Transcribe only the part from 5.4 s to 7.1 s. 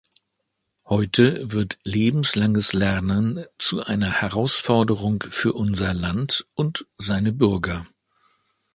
unser Land und